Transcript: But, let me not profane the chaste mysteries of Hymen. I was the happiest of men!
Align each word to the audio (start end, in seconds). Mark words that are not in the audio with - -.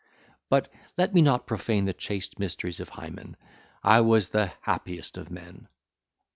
But, 0.49 0.67
let 0.97 1.13
me 1.13 1.21
not 1.21 1.45
profane 1.45 1.85
the 1.85 1.93
chaste 1.93 2.39
mysteries 2.39 2.79
of 2.79 2.89
Hymen. 2.89 3.37
I 3.83 4.01
was 4.01 4.29
the 4.29 4.51
happiest 4.63 5.15
of 5.15 5.29
men! 5.29 5.67